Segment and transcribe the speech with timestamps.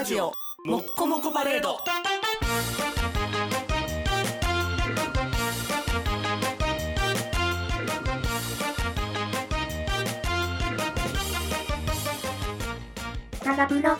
[0.00, 0.32] ラジオ
[0.64, 1.76] もっこもこパレード。
[13.44, 13.98] 長風の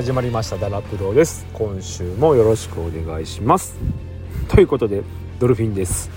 [0.00, 0.56] 始まりました。
[0.56, 1.46] ダラプロです。
[1.52, 3.76] 今週もよろしくお願いします。
[4.48, 5.02] ということで
[5.38, 6.08] ドルフィンです。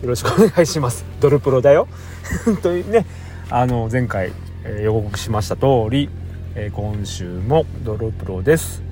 [0.00, 1.04] よろしくお願いします。
[1.20, 1.88] ドルプロだよ。
[2.62, 3.04] というね
[3.50, 4.32] あの前回、
[4.64, 6.08] えー予告しました通り、
[6.54, 8.82] えー今週もドルプロです。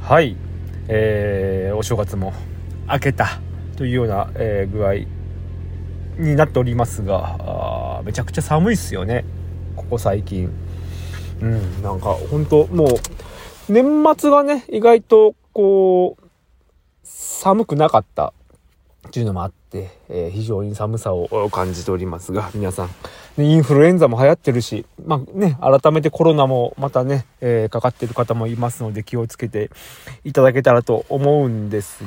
[0.00, 0.34] はい、
[0.88, 2.32] えーお正月も
[2.90, 3.40] 明けた
[3.76, 4.94] というような、えー具合
[6.18, 9.26] になっておりますがあめちゃくちゃ寒いっすよね。
[9.76, 10.50] ここ最近。
[11.40, 16.26] うん、なんか本当もう年末がね意外とこう
[17.02, 18.32] 寒くなかった
[19.06, 22.90] っていうのもあって、えー非常に寒さを感じておりますが皆さん、
[23.36, 29.70] ね、インフルエンザも流行ってるしまあね改めてコロナもまたね、えーかかってる方もいますので気をつけて
[30.24, 32.02] いただけたらと思うんです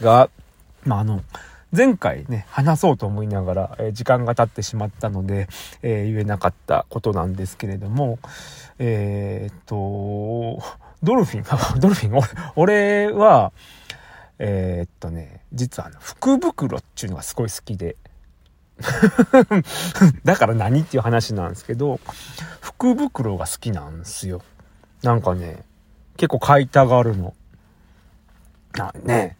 [0.00, 0.30] が
[0.84, 1.22] まああの
[1.76, 5.48] 前回ね、話そうと思いながら、えー時間が経ってしまったので、
[5.82, 8.20] え言えなかったことなんですけれども、
[8.78, 10.62] えーっと、
[11.02, 11.44] ドルフィン、
[11.80, 13.52] ドルフィン、俺は、
[14.38, 17.96] えーっとね、実は、福袋っていうのがすごい好きで、
[20.24, 22.00] だから何っていう話なんですけど、
[22.60, 24.42] 福袋が好きなんですよ。
[25.02, 25.64] なんかね、
[26.16, 27.34] 結構買いたがるの。
[28.74, 29.36] な、ね、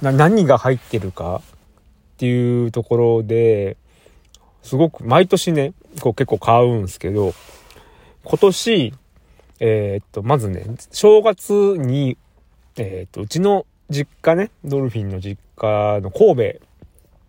[0.00, 3.76] な何が入ってるかっていうところで、
[4.62, 7.34] すごく毎年ね、こう結構買うんですけど、
[8.24, 8.94] 今年、
[9.60, 12.16] えーっと、まずね、正月に、
[12.76, 16.58] えーっと、うちの実家ね、ドルフィンの実家の神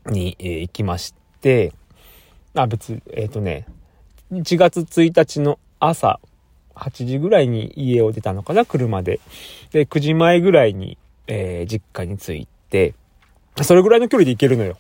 [0.06, 1.74] 戸に、えー行きまして、
[2.54, 3.66] あ、別、えーっとね、
[4.32, 6.20] 1月1日の朝、
[6.76, 9.20] 8時ぐらいに家を出たのかな、車で。
[9.72, 12.94] で、9時前ぐらいに、え実家に着いて、
[13.62, 14.78] それぐらいの距離で行けるのよ。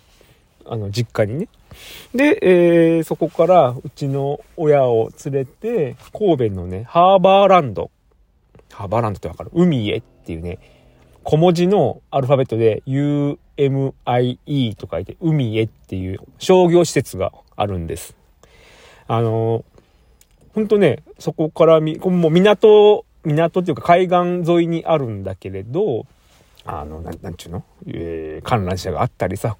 [0.65, 1.47] あの、実家にね。
[2.13, 7.89] で、えーそこからうちの親を連れて、神戸のね、ハーバーランド。
[8.71, 9.51] ハーバーランドってわかる？
[9.53, 10.59] 海へっていうね、
[11.23, 18.15] 小文字のアルファベットで UMIE と書いて海へっていう商業施設があるんです。
[19.07, 19.63] あのー
[20.53, 26.05] ほんとね、そこからみ、もう港、港っていうか海岸沿いにあるんだけれど、
[26.63, 27.63] あの、なん、なんちゅうの？
[27.87, 29.57] えー観覧車があったりさ、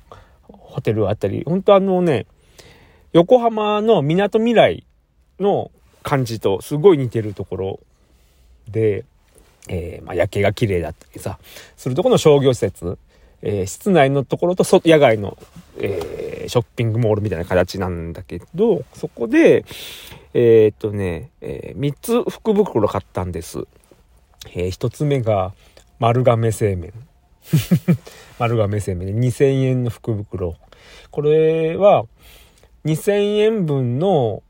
[0.74, 2.26] ホテルあたり、本当あのね、
[3.14, 4.84] 横浜の港未来
[5.40, 5.70] の
[6.02, 7.80] 感じとすごい似てるところ
[8.68, 9.06] で、
[9.70, 11.38] えーまあ、夜景が綺麗だったりさ、
[11.78, 12.98] するところの商業施設、
[13.44, 15.38] えー室内のところと野外の、
[15.78, 19.64] えーショッピングモールみたいな形なんだけど、そこで、
[20.34, 23.66] えっとね、え3つ福袋買ったんです。
[24.54, 25.54] え1つ目が
[26.00, 26.92] 丸亀製麺。
[28.40, 30.56] 丸亀製麺で2000円の福袋。
[31.12, 32.06] これは
[32.86, 34.44] 2000円分の、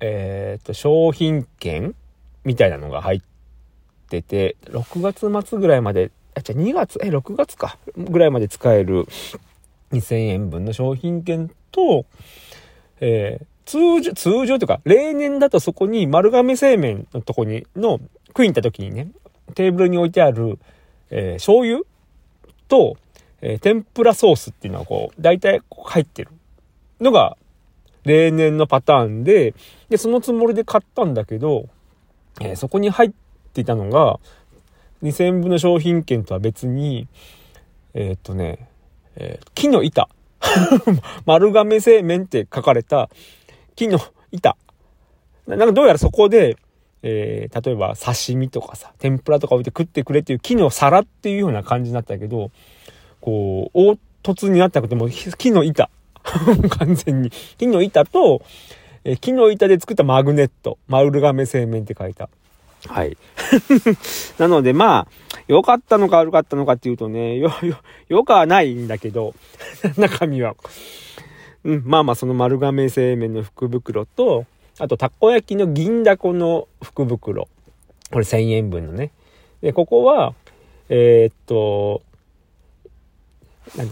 [0.00, 1.94] えーと、商品券
[2.44, 3.20] みたいなのが入っ
[4.08, 5.00] てて、6
[5.30, 9.06] 月末ぐらいまで、あ、じゃ2月、え、6月か、ぐらいまで使える
[9.92, 12.04] 2000円分の商品券と、
[13.00, 19.08] えー通常、通常というか、例年だとそこに丸亀製麺のとこに、の、食いに行った時にね、
[19.54, 20.58] テーブルに置いてある、
[21.10, 21.82] えー醤油
[22.70, 22.96] と、
[23.42, 26.30] えー天ぷらソースっていうのはこう、大体入ってる
[27.00, 27.36] のが、
[28.04, 29.54] 例年のパターンで、
[29.90, 31.68] で、そのつもりで買ったんだけど、
[32.40, 33.10] えーそこに入っ
[33.52, 34.18] ていたのが、
[35.02, 37.08] 2000円分の商品券とは別に、
[37.92, 38.68] えーっとね、
[39.16, 40.08] え木の板。
[41.26, 43.10] 丸亀製麺って書かれた
[43.76, 43.98] 木の
[44.32, 44.56] 板。
[45.46, 46.56] なんかどうやらそこで、
[47.02, 52.50] えー例えば刺身とかさ、天ぷらとか置いて食ってくれっていう木の皿っていうような感じになったけど、
[53.20, 55.90] こう、凹凸になってなくても木の板。
[56.78, 57.30] 完全に。
[57.58, 58.42] 木の板と、
[59.04, 60.78] えー木の板で作ったマグネット。
[60.88, 62.28] 丸亀製麺って書いた。
[62.86, 63.16] はい。
[64.38, 69.34] なのでまあ、良かったのか悪かったのかっていうとね、 よ、よ、良くはないんだけど、
[69.96, 70.54] 中身は。
[71.64, 74.46] うん、まあまあその丸亀製麺の福袋と、
[74.80, 77.48] あとたこ焼きの銀だこの福袋。
[78.10, 79.12] これ1000円分のね。
[79.60, 80.34] で、ここは、
[80.88, 82.02] えー、っと、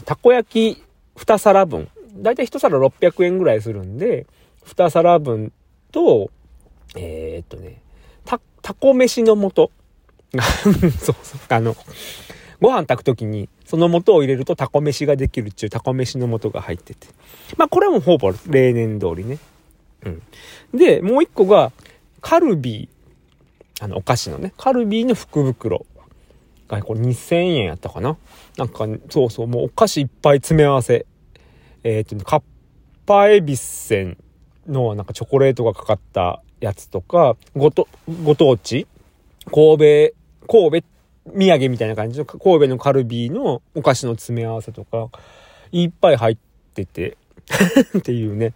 [0.06, 0.82] たこ焼き
[1.17, 1.88] 2皿分。
[2.17, 4.26] だいたい1皿600円ぐらいするんで、
[4.64, 5.52] 2皿分
[5.93, 6.31] と、
[6.96, 7.82] えー、っとね、
[8.25, 9.70] た、タコ飯の素。
[10.99, 11.40] そうそう。
[11.50, 11.76] あの、
[12.62, 17.08] ご飯炊くときに、その素を入れるとタコ飯ができるっていうタコ飯の素が入ってて。
[17.58, 19.38] まあこれもほぼ例年通りね。
[20.05, 20.23] うん。
[20.75, 21.73] で、もう一個が、
[22.21, 23.85] カルビー。
[23.85, 25.87] あの、お菓子のね、カルビーの福袋。
[26.69, 28.17] が、これ2000円やったかな。
[28.56, 31.06] なんか、そうそう、もうお菓子いっぱい詰め合わせ。
[31.85, 32.43] えっ、ー、と、カッ
[33.06, 34.19] パエビセン
[34.67, 37.89] のなんかチョコレートがかかったやつとか、ごと、
[38.23, 38.87] ご当地
[39.47, 40.15] 神戸、
[40.47, 40.89] 神戸
[41.35, 45.09] 土産みたいな感じの神戸のカルビーのお菓子の詰め合わせとか、
[45.73, 46.37] いっぱい入っ
[46.75, 47.17] てて
[47.99, 48.55] っていうね。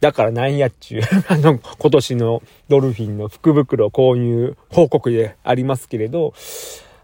[0.00, 6.32] だからなんやっちゅう あの、今年のドルフィンの福袋購入報告でありますけれど、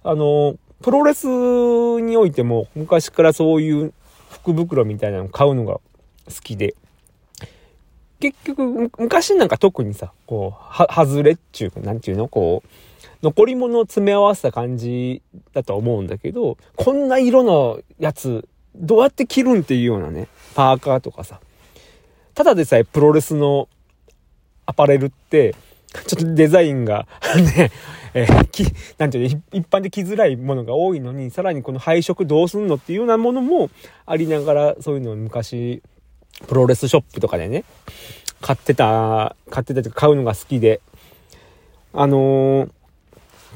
[0.02, 3.92] あの、プロレスにおいても昔からそういう
[4.30, 5.80] 福袋みたいなの買うのが好
[6.42, 6.74] きで、
[8.18, 12.68] 結局、昔なんか特にさ、こう、は、外れっちゅうか、なんていうのこう、
[13.22, 15.22] 残り物を詰め合わせた感じ
[15.52, 21.40] だと思うんだけど、こんな色のやつ、どうやって着るんっていうようなね、パーカーとかさ。
[22.36, 23.66] ただでさえプロレスの
[24.66, 25.54] アパレルって、
[26.06, 27.08] ちょっとデザインが
[27.56, 27.70] ね、
[28.12, 28.66] えー、き、
[28.98, 33.70] なんていうの、一般で着づらいものが多いのに、さらにこの配色どうすんのっていうようなものも
[34.04, 35.82] ありながら、そういうのを昔、
[36.46, 37.64] プロレスショップとかでね、
[38.42, 40.82] 買ってた、買ってたとか買うのが好きで、
[41.94, 42.70] あのー、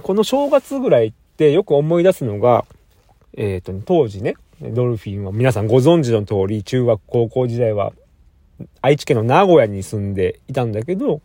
[0.00, 2.64] この正月ぐらいってよく思い出すのが、
[3.36, 7.92] えっ、ー、と、当時ね、ドルフィンは皆さんご存知の通り、中学高校時代は
[8.82, 11.20] 愛知県の名古屋に住んでいたんだけど、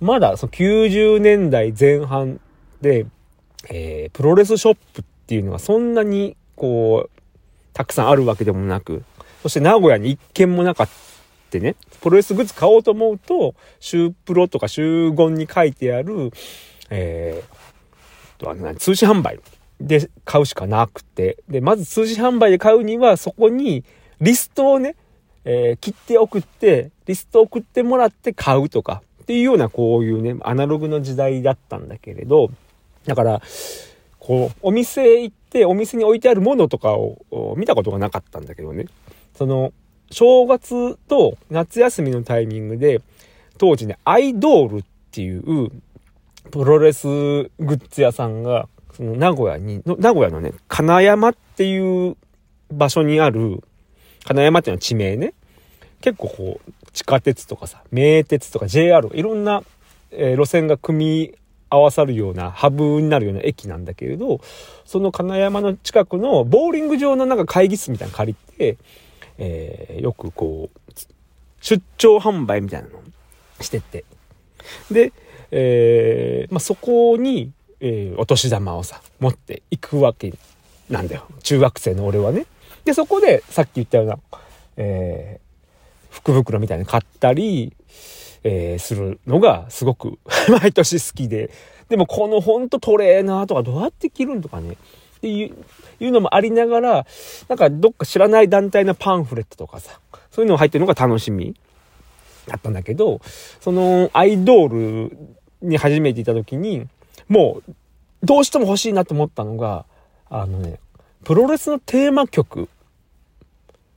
[0.00, 2.40] まだその90年代前半
[2.80, 3.06] で、
[3.68, 7.20] えー、プロレスショップっていうのがそんなにこう、
[7.72, 9.04] たくさんあるわけでもなく、
[9.42, 11.00] そして名古屋に一軒もなかった
[11.58, 16.30] ね、プロレスグッズ買おうと思うと、週プロとか週言に書いてある、
[16.90, 19.40] えー、通信販売
[19.80, 23.84] で買うしかなくて、で、まず通信販売で買うには、そこに
[24.20, 24.94] リストをね、
[25.44, 32.50] えー、切って送って、リスト送ってもらって買うとか、っていうようなこういうね、アナログの時代だったんだけれど、
[33.06, 33.42] だから、
[34.18, 38.86] こう、お店行って、お店に置いてあるものとかを見たことがなかったんだけどね。
[39.34, 39.72] その、
[40.10, 43.00] 正月と夏休みのタイミングで、
[43.58, 45.70] 当時ね、アイドールっていう、
[46.50, 52.16] プロレスグッズ屋さんが、その名古屋に、名古屋のね、金山っていう
[52.72, 53.62] 場所にある、
[54.30, 55.34] 金山っていうのは地名ね。
[56.00, 59.64] 結構こう、地下鉄とかさ、名鉄とか JR、いろんな、
[60.12, 61.38] えー、路線が組み
[61.68, 64.40] 合わさるような、ハブになるような駅なんだけれど、
[64.84, 68.78] その金山の近くのボーリング場のなんか会議室みたいなの借りて、
[69.38, 70.92] えー、よくこう、
[71.60, 73.00] 出張販売みたいなの
[73.60, 74.04] してって。
[74.92, 75.12] で、
[75.50, 77.50] えー、まあ、そこに、
[77.80, 80.32] えー、お年玉をさ、持っていくわけ
[80.88, 81.26] なんだよ。
[81.42, 82.46] 中学生の俺はね。
[82.84, 84.18] で、そこで、さっき言ったような、
[84.76, 87.74] えー、福袋みたいに買ったり、
[88.42, 90.18] えー、するのがすごく
[90.48, 91.50] 毎年好きで。
[91.88, 94.72] でもこのほんとトレーナーとかどうやって着るんとかね。
[94.72, 95.56] っていう
[96.02, 97.06] いうのもありながら、
[97.48, 101.54] なんかどっか知らない団体のパンフレットとかさ、そういうのが入ってるのが楽しみ
[102.46, 103.20] だったんだけど、
[103.60, 106.86] そのアイドールに初めていた時に、
[107.28, 107.74] もう、
[108.22, 109.84] どうしても欲しいなと思ったのが、
[110.30, 110.78] あのね、
[111.24, 112.68] プロレスのテーマ曲。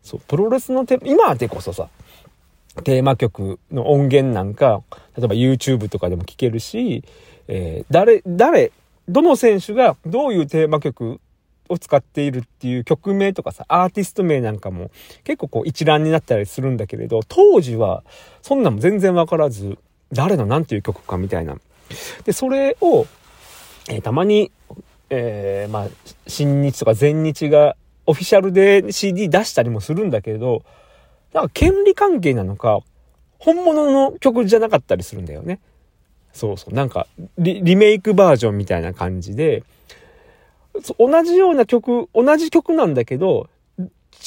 [0.02, 1.90] そう、プロレスのテーマ、今でこそさ、
[2.84, 4.82] テーマ曲の音源なんか、
[5.18, 7.04] 例えば YouTube とかでも聴けるし、
[7.48, 8.72] えー、誰、誰、
[9.08, 11.20] どの選手がどういうテーマ曲
[11.70, 14.92] を使っているっていう曲名とかさ、アーティスト名なんかも
[15.24, 18.04] 結構こう一覧になったりするんだけれど、当時は
[18.42, 19.78] そんなんも全然わからず、
[20.12, 21.58] 誰の何ていう曲かみたいな。
[22.26, 23.06] で、それを、
[23.90, 24.52] えー、たまに、
[25.16, 25.88] えー、まあ、
[26.28, 27.76] 新日とか全日が
[28.08, 30.64] オフィシャルで CD 出したりもするんだけど、
[31.34, 32.80] なんか権利関係なのか、
[33.38, 35.60] 本物の曲じゃなかったりするんだよね。
[36.34, 36.74] そうそう。
[36.74, 39.64] なんかリ、リメイクバージョンみたいな感じで、
[40.98, 43.50] 同じような曲、同じ曲なんだけど、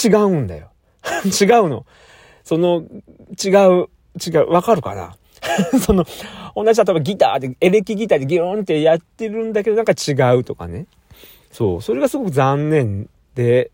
[0.04, 0.70] 違うんだよ。
[1.26, 1.84] 違うの。
[2.44, 2.84] その、
[3.44, 3.48] 違
[3.82, 3.88] う、
[4.24, 5.16] 違う、わかるかな？
[5.80, 6.04] その、
[6.56, 10.86] 同じ例えばギターで、エレキギターでギューンってやってるんだけど、なんか違うとかね。
[11.52, 13.70] そう、それがすごく残念で、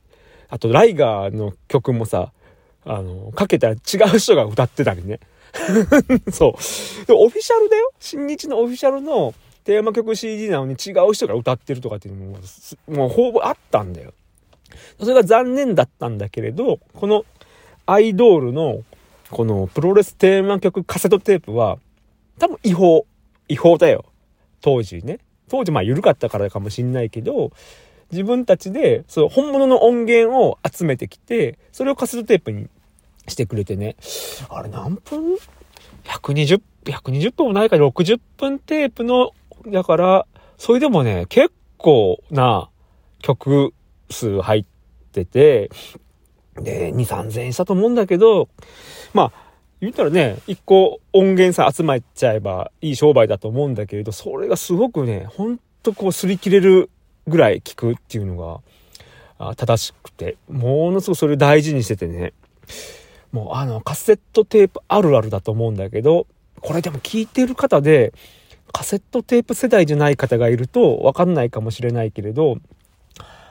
[0.48, 2.32] あと、ライガーの曲もさ、
[2.84, 3.76] あの、かけたら違
[4.14, 5.20] う人が歌ってたりね。
[6.32, 7.06] そう。
[7.06, 9.34] でオフィシャルだよ新日のオフィシャルの
[9.64, 12.38] テーマ曲 CD なのに違う人が歌ってるとかっていうのも、
[12.88, 14.12] もうほぼあったんだよ。
[14.98, 17.24] それが残念だったんだけれど、この
[17.86, 18.82] アイドールの
[19.30, 21.78] このプロレステーマ曲カセットテープは
[22.38, 23.06] 多分違法。
[23.48, 24.04] 違法だよ。
[24.60, 25.18] 当時ね。
[25.48, 27.52] 当時まあ緩かったからかもしんないけど、
[28.10, 32.68] 自分たちで、そう、本物の音源を集めてきて、それをカセットテープに
[33.26, 33.96] してくれてね。
[34.48, 35.36] あれ何分
[36.04, 39.32] ?120、120分もないから60分テープの、
[39.66, 40.26] だから、
[40.58, 42.68] それでもね、結構な
[43.20, 43.72] 曲
[44.10, 44.64] 数入っ
[45.12, 45.70] てて、
[46.56, 48.48] で、2、3000円したと思うんだけど、
[49.14, 49.41] まあ、
[49.82, 56.88] 言ったらね、一個音源さ集まっちゃえばいい商売だと思うんだけれど、それがすごくね、ほんとこう擦り切れる
[57.26, 58.62] ぐらい聞くっていうの
[59.40, 62.32] が正しくて、ものすごくそれを大事にしててね、
[63.32, 66.28] もうあのカセットテープあるあるだと思うんだけど、
[66.60, 68.12] これでも聞いてる方で、
[68.72, 72.58] カセットテープ世代じゃない方がいるとわかんないかもしれないけれど、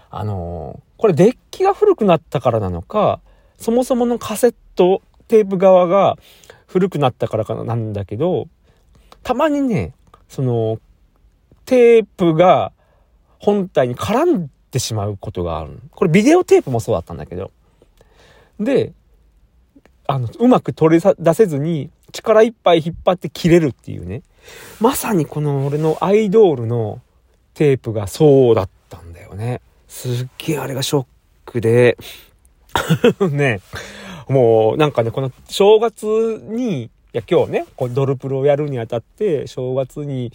[0.09, 3.19] あの、これデッキが古くなったからなのか、
[3.57, 6.17] そもそものカセットテープ側が
[6.67, 8.49] 古くなったからかなんだけど、
[9.23, 9.93] たまにね、
[10.27, 10.77] その、
[11.63, 12.73] テープが
[13.39, 15.79] 本体に絡んでしまうことがある。
[15.91, 17.51] これビデオテープもそうだったんだけど。
[18.59, 18.91] で、
[20.05, 24.23] あの、うまく取り出せずに力いっぱい引っ張って切れるっていうね。
[24.81, 26.99] まさにこの俺のアイドールの
[27.53, 29.61] テープがそうだったんだよね。
[29.87, 31.05] すっげえあれがショッ
[31.45, 31.97] クで
[33.31, 33.61] ね、
[34.31, 36.05] もうなんかね、この正月
[36.47, 40.31] に、いや今日ね、こうドルプロをやるにあたって、正月に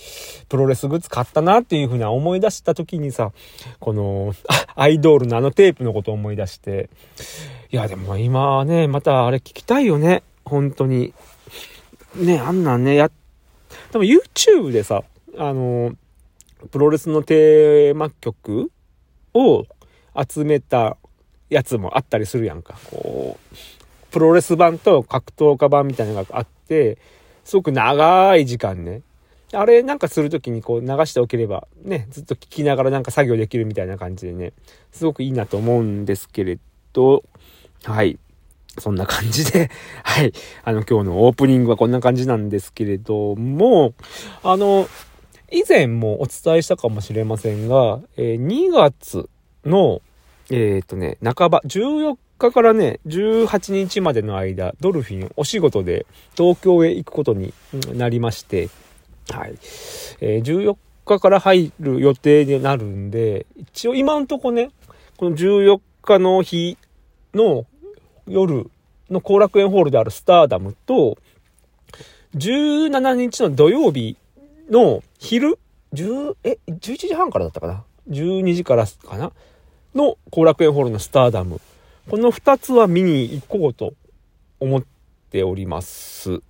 [0.51, 3.33] プロレスグッズ買ったなっていうふうな思い出した時にさ、
[3.81, 4.35] この、
[4.75, 6.91] アイドールのあのテープのことを思い出して、
[7.73, 10.23] いやでも今ね、またあれ聞きたいよね。
[10.45, 11.15] 本当に。
[12.17, 13.11] ね、あんなんね、や、
[13.93, 15.05] でも YouTube でさ、
[15.39, 15.95] あの、
[16.71, 18.71] プロレスのテーマ曲
[19.33, 19.65] を
[20.29, 20.99] 集めた
[21.51, 22.79] やつもあったりするやんか。
[22.91, 23.57] こう、
[24.17, 26.97] プロレス版と格闘家版みたいなのがあって、
[27.45, 29.03] すごく長い時間ね。
[29.53, 34.55] あれなんかするときにこう流しておければね、ずっと聞きながらなんか作業できるみたいな感じでね、
[34.91, 36.59] すごくいいなと思うんですけれ
[36.95, 37.25] ど、
[37.85, 38.19] はい。
[38.79, 39.71] そんな感じで、
[40.03, 40.33] はい。
[40.65, 43.93] あの今日のオープニングはこんな感じなんですけれども、
[44.43, 44.89] あの、
[45.53, 49.29] 以前もお伝えしたかもしれませんが、えー、2月
[49.67, 50.01] の、
[50.51, 57.55] えっ、ー、とね、半ば、14日からね、18日までの間、ドルフィンお仕事で東京へ行くことに
[57.95, 58.69] なりまして、
[59.31, 59.55] はい。
[60.21, 64.71] えー、14日から入る予定になるんで、一応今んとこね、
[65.17, 66.77] この14日の日
[67.35, 67.65] の
[68.27, 68.71] 夜
[69.11, 71.17] の後楽園ホールであるスターダムと、
[72.37, 74.17] 17日の土曜日
[74.71, 75.59] の昼、
[75.95, 79.33] 10、え、11時半からだったかな ?12 時からかな？
[79.95, 81.61] の後楽園ホールのスターダム。
[82.09, 83.95] この2つは見に行こうと
[84.61, 84.85] 思っ
[85.31, 86.41] ております。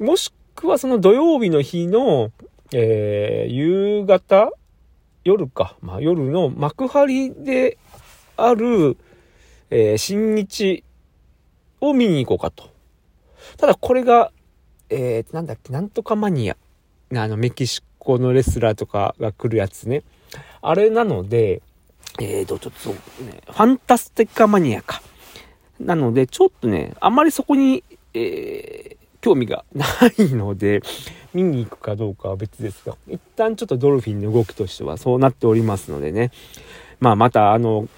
[0.00, 2.32] もしくはその土曜日の日の、
[2.72, 4.50] えー、夕方
[5.22, 5.76] 夜か。
[5.80, 7.78] まあ夜の幕張で
[8.36, 8.96] ある、
[9.70, 10.82] えー、新日
[11.80, 12.70] を見に行こうかと。
[13.58, 14.32] ただこれが、
[14.88, 16.56] えー、なんだっけ、なんとかマニア。
[17.14, 20.02] あの、メキシコのレスラーとかが来るやつね。
[20.62, 21.62] あれなので、
[22.20, 22.90] えーと、ちょっと
[23.24, 25.02] ね、ファンタスティカマニアか。
[25.80, 27.82] なので、ちょっとね、あんまりそこに、
[28.14, 29.84] えー、興味がな
[30.16, 30.82] いので、
[31.32, 36.30] 見に行くかどうかは別ですが、一旦ちょっとドルフィンの動きとしてはそうなっておりますのでね。
[37.00, 37.88] まあ、また、あの、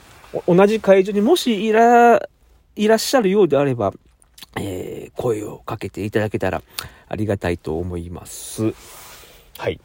[0.47, 2.29] 同じ会場にもしいら、
[2.77, 3.93] いらっしゃるようであれば、
[4.59, 6.63] えー、声をかけていただけたら
[7.09, 8.73] ありがたいと思います。
[9.59, 9.81] はい。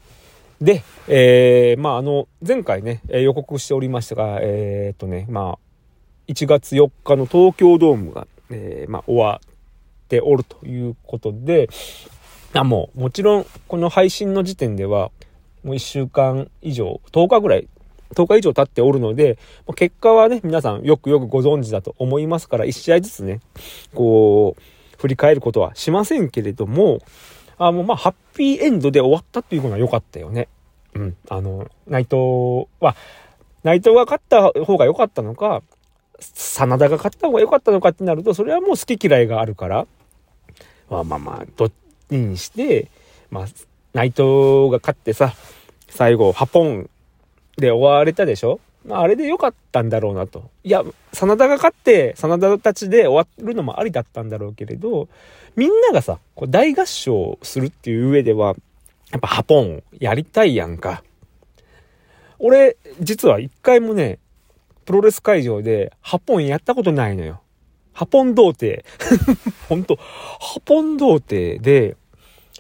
[0.62, 5.60] で、えー、まあ、あの、前回ね、予告しておりましたが、えー、っとね、まあ、
[6.28, 11.68] 1月4日の東京ドームが、えー、まあ、終わっておるということで、
[12.54, 15.10] あもう、もちろん、この配信の時点では、
[15.64, 17.68] もう1週間以上、10日ぐらい、
[18.14, 19.40] 10日以上経っておるので、
[19.76, 23.40] 結果はね、皆さんよくよくご存知だと思いますから、1試合ずつね、
[23.96, 24.62] こう、
[25.00, 27.00] 振り返ることはしませんけれども、
[27.68, 30.48] あもうまあ、ハッピーエンドで終わったっていうのは良かったよね。
[30.96, 31.18] うん。
[31.30, 32.96] あの、内藤は、
[33.64, 35.62] 内藤が勝った方が良かったのか、
[36.20, 39.86] 真田が勝った方が良かったのかってなると、それはもう好き嫌いがあるから、
[40.90, 41.72] まあまあまあ、どっ
[42.10, 42.90] ちにして、
[43.30, 43.46] まあ、
[43.94, 45.34] 内藤が勝ってさ、
[45.88, 46.90] 最後、ハポン
[47.58, 50.50] で終われたでしょまあ、あれで良かったんだろうなと。
[50.64, 50.84] いや、
[51.14, 55.08] 真田が勝って、真田たちで終わるのもありだったんだろうけれど、
[55.56, 58.56] みんながさ、こう大合唱するっていう上では、
[59.12, 61.04] やっぱハポンやりたいやんか。
[62.40, 64.18] 俺、実は一回もね、
[64.86, 67.42] プロレス会場でハポンやったことないのよ。
[67.94, 68.84] ハポン童貞。
[69.70, 71.98] ほんと、ハポン童貞で、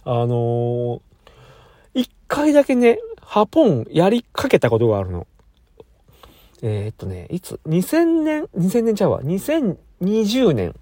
[0.03, 1.01] あのー、
[1.93, 5.25] 一回だけね、ハポンやりかけたことがあるの。
[6.61, 9.21] えー、っとね、いつ ?2000 年、2000年ちゃうわ。
[9.21, 10.75] 2020年。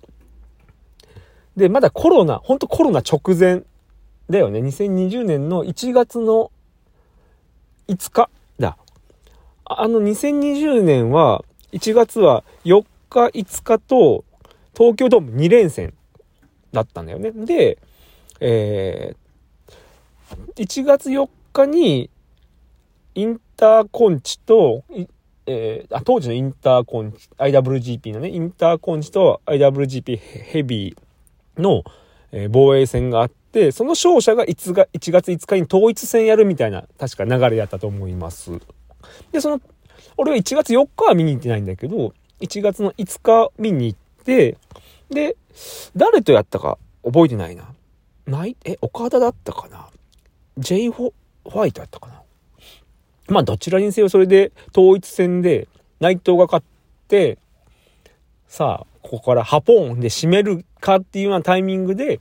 [1.56, 3.64] で、まだコロナ、ほんとコロナ直前
[4.30, 4.60] だよね。
[4.60, 6.52] 2020年の1月の
[7.88, 8.78] 5日だ。
[9.66, 14.26] あの2020年は、1月は4日、5日と、
[14.78, 15.94] 東京ドーム2連戦
[16.72, 17.32] だったんだよね。
[17.32, 17.78] で、
[18.40, 22.10] えー、1月4日に、
[23.16, 24.84] インターコンチと、
[25.51, 31.84] えー、あ当時のインターコンチ、IWGP のね、インターコンチと IWGP ヘビーの、
[32.32, 38.51] えー、防衛戦があって、その勝者が 1, が1月5日に統一戦やるみたいな、確か流れやったと思います。
[39.32, 39.60] で、その、
[40.18, 44.56] 俺は1月4日は見に行ってないんだけど、1月の5日見に行って、
[45.10, 45.36] で、
[45.96, 47.74] 誰とやったか覚えてないな。
[48.27, 49.88] ない、え、岡田だったかな
[50.60, 51.12] ?J ホ
[51.46, 52.22] ワイトやったかな？
[53.30, 55.68] まあどちらにせよそれで統一戦で
[56.00, 56.66] 内藤が勝っ
[57.08, 57.38] て、
[58.48, 62.20] さあ、ここからハポーンで締めるかっていうようなタイミングで、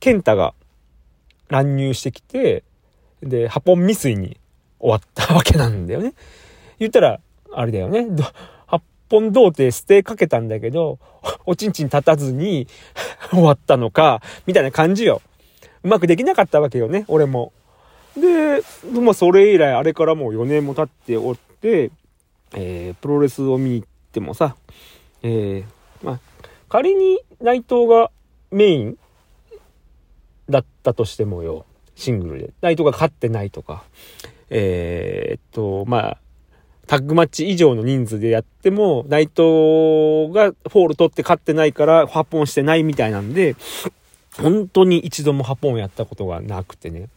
[0.00, 0.54] 健太が
[1.48, 2.62] 乱入してきて、
[3.22, 4.38] で、ハポン未遂に
[4.78, 6.12] 終わったわけなんだよね。
[6.78, 7.20] 言ったら、
[7.52, 8.06] あれだよね。
[8.66, 10.98] 八本童貞捨てかけたんだけど、
[11.46, 12.68] おちんちん立たずに
[13.30, 15.22] 終わったのか、みたいな感じよ。
[15.82, 17.52] うまくできなかったわけよね、俺も。
[18.16, 18.62] で、
[19.00, 21.90] まあそれ以来、あれからもう4年も経っておって、
[22.54, 24.56] えー、プロレスを見に行ってもさ、
[25.22, 26.20] えー、まあ、
[26.68, 28.10] 仮に内藤が
[28.50, 28.98] メイン
[30.48, 32.50] だったとしてもよ、シングルで。
[32.60, 33.84] 内藤が勝ってないとか、
[34.50, 36.18] えー、っと、まあ、
[36.86, 43.56] タッグマッチ以上の人数でやっても、内藤がフォール取って勝ってないから、ハポンしてないみたいなんで、
[44.36, 47.08] 本当に一度もハポンやったことがなくてね。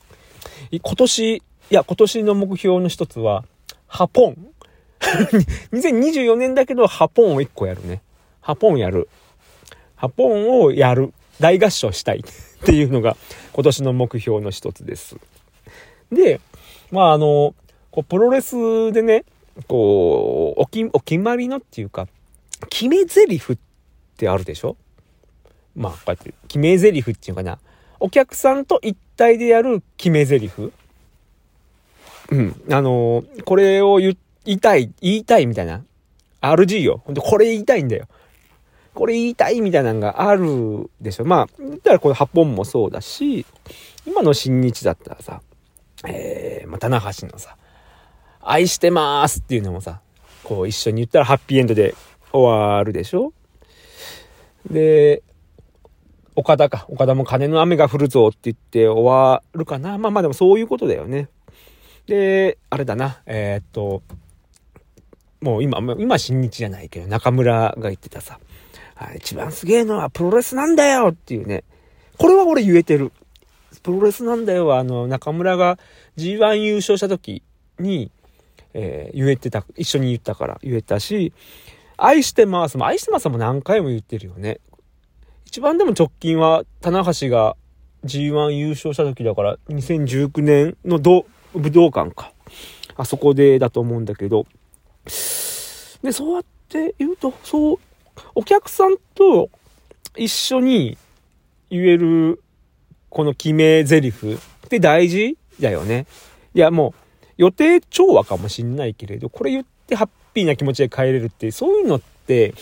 [0.71, 3.45] 今年、いや、今年の目標の一つは、
[3.87, 4.47] ハポン。
[5.71, 8.01] 2024年だけど、ハポンを1個やるね。
[8.41, 9.09] ハポンやる。
[9.95, 11.13] ハポンをやる。
[11.39, 13.15] 大合唱したい っていうのが
[13.53, 15.17] 今年の目標の一つです。
[16.11, 16.41] で、
[16.91, 17.53] まああの、
[17.91, 19.23] こうプロレスでね、
[19.67, 22.07] こう、おき、お決まりのっていうか、
[22.69, 23.57] 決め台詞っ
[24.17, 24.77] てあるでしょ？
[25.75, 27.59] まあ、こうやって、決め台詞っていうかな。
[27.99, 30.51] お客さんと一体でやる決め台詞？
[32.29, 32.61] うん。
[32.71, 35.83] あのー、これを言いたい、言いたいみたいな。
[36.41, 37.01] RG よ。
[37.05, 38.07] ほんと、これ言いたいんだよ。
[38.93, 41.25] これ言いたいみたいなのがあるでしょ。
[41.25, 43.45] まあ、言ったらこの8本もそうだし、
[44.05, 45.41] 今の新日だったらさ、
[46.05, 47.57] えー、まあ、棚橋のさ、
[48.41, 50.01] 愛してますっていうのもさ、
[50.43, 51.93] こう一緒に言ったらハッピーエンドで
[52.31, 53.33] 終わるでしょ
[54.69, 55.21] で、
[56.37, 56.85] 岡田か。
[56.87, 59.97] 岡田も金の雨が降るぞって言って終わるかな。
[59.97, 61.29] まあまあでもそういうことだよね。
[62.05, 63.23] で、あれだな。
[63.25, 64.03] えー、っと、
[65.41, 68.39] もう今、今新日じゃないけど、中村が言ってたさ、
[69.15, 71.63] 一番すげえのはプロレスなんだよっていうね。
[72.19, 73.11] これは俺言えてる。
[73.81, 75.79] プロレスなんだよあの、中村が
[76.17, 77.41] G1 優勝した時
[77.79, 78.11] に、
[78.75, 81.33] えー、言えてた、一緒に言ったから言えたし、
[81.97, 84.59] 愛してますも、愛してますも何回も言ってるよね。
[85.47, 87.55] 一番でも直近は、棚橋が
[88.03, 92.33] G1 優勝した時だから、2019年の武道館か。
[92.97, 94.45] あそこでだと思うんだけど。
[95.05, 97.79] で、そうやって言うと、そう、
[98.35, 99.49] お客さんと
[100.17, 100.97] 一緒に
[101.69, 102.43] 言える、
[103.09, 106.07] この決め台詞って大事だよね。
[106.55, 112.53] いや、もう、予定調和かもしんないけれど、これ言ってハッピーな気持ちで帰れるって、そういうのって、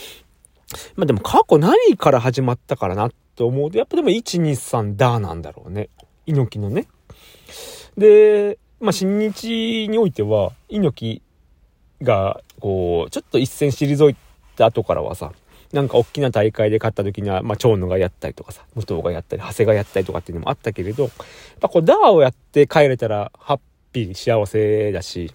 [0.96, 5.90] まあでも過去何から始まったからなって思うと、やっぱでも1、2、3だなんだろうね。
[6.26, 6.88] 猪木のね。
[7.98, 11.22] で、まあ新日においては、猪木
[12.04, 14.16] が、こう、ちょっと一戦退い
[14.56, 15.32] た後からはさ、
[15.74, 21.12] なんか大きな大会で勝った時には、まあ、長野がやったりとかさ、武藤がやったり、長谷がやったりとかっていうのもあったけれど、やっ
[21.60, 23.60] ぱこう、ダーをやって帰れたら、ハッ
[23.92, 25.34] ピー、幸せだし、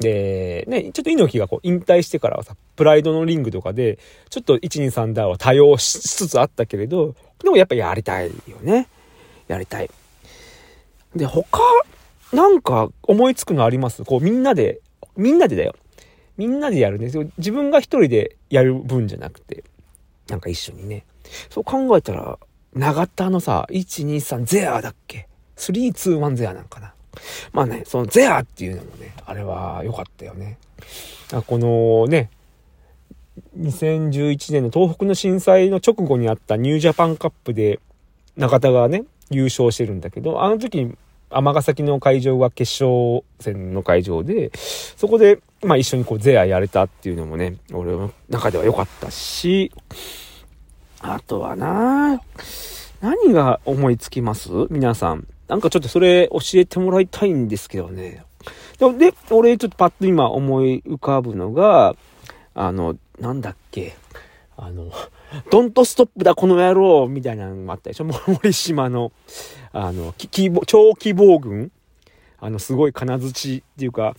[0.00, 3.98] で、ね、ちょっと猪木がこう引退してからはさ、プライドのリングとかで、
[4.30, 8.88] ちょっと123ダーは多用しつつあったけれど、でもやっぱやりたいよね。
[9.46, 9.90] やりたい。
[11.14, 11.60] で、他、
[12.32, 14.04] なんか思いつくのあります？
[14.04, 14.80] こうみんなで、
[15.16, 15.74] みんなでだよ。
[16.36, 17.28] みんなでやるんですよ。
[17.36, 19.64] 自分が一人でやる分じゃなくて、
[20.28, 21.04] なんか一緒にね。
[21.50, 22.38] そう考えたら、
[22.72, 26.94] 長田のさ、123ゼアだっけ？321ゼアなんかな。
[27.52, 30.58] まあね、そのゼアっていうのもね、あれは良かったよね。
[31.46, 32.30] このね、
[33.58, 37.80] 2011年の東北の震災の直後にあったニュージャパンカップで
[38.36, 40.92] 中田がね、優勝してるんだけど、あの時
[41.30, 44.50] 尼崎の会場は決勝戦の会場で、
[44.96, 49.70] そこで、まあ一緒にこうゼアやれたっていうのもね、俺の中では良かったし、
[51.00, 52.20] あとはな
[53.00, 54.50] 何が思いつきます？
[54.70, 55.26] 皆さん。
[55.50, 58.22] なんかちょっとそれ教えてもらいたいんですけどね。
[58.78, 61.96] で、俺ちょっとパッと今思い浮かぶのが、
[62.54, 63.96] あの、なんだっけ、
[64.56, 64.92] あの、
[65.50, 68.04] ドントストップだこの野郎みたいなのもあったでしょ。
[68.28, 69.10] 森島の、
[69.72, 70.14] あの、
[70.66, 71.72] 超希望軍
[72.38, 74.14] あの、すごい金槌っていうか、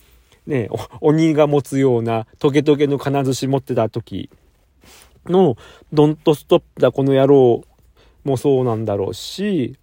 [0.46, 0.68] ね、
[1.00, 4.28] 鬼が持つようなトゲトゲの金槌持ってた時
[5.24, 5.56] の、
[5.94, 7.64] ドントストップだこの野郎
[8.24, 9.78] もそうなんだろうし、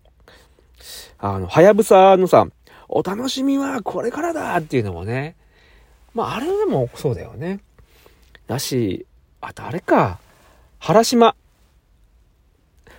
[1.17, 2.47] あの、はやぶさのさ、
[2.87, 5.35] お楽しみはこれからだっていうのもね、
[6.13, 7.59] まあ、あれでもそうだよね。
[8.47, 9.05] だし、
[9.41, 10.19] あとあれか、
[10.79, 11.35] 原島。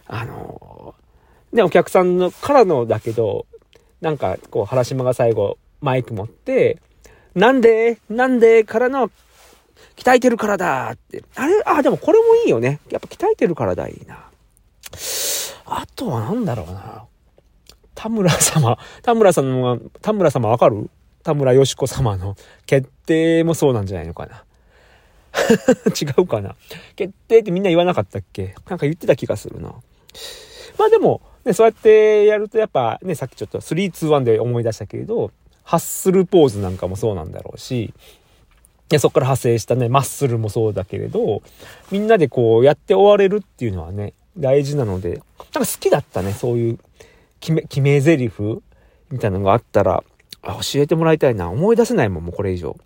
[0.07, 0.95] あの、
[1.53, 3.47] ね、お客さんのからのだけど、
[4.01, 6.79] なんか、こう、原島が最後、マイク持って、
[7.35, 9.11] なんでなんでからの、
[9.97, 11.25] 鍛えてるからだって。
[11.37, 12.81] あれあ、でもこれもいいよね。
[12.91, 14.25] やっぱ鍛えてるからだ、いいな。
[15.67, 17.05] あとは何だろうな。
[18.03, 20.89] 田村様、田村さんの、田村様わかる？
[21.23, 22.35] 田村よし子様の
[22.65, 24.43] 決定もそうなんじゃないのかな。
[26.01, 26.57] 違うかな。
[26.97, 28.55] 決定ってみんな言わなかったっけ？
[28.71, 29.75] なんか言ってた気がするな。
[30.79, 35.31] まあでも、ね、そうやってやるとやっぱね、さっきちょっと3-2-1で思い出したけれど、
[35.63, 37.93] ハッスルポーズなんかもそうなんだろうし、い
[38.89, 41.43] やそこから派生したね、マッスルもそうだけれど、
[41.91, 46.79] みんなでこうやって終われるっていうのはね、大事なので、なんか好きだったね、そういう
[47.41, 48.31] 決め、決め台詞
[49.11, 50.05] みたいなのがあったら、
[50.43, 51.51] 教えてもらいたいな。
[51.51, 52.77] 思い出せないもん、もうこれ以上。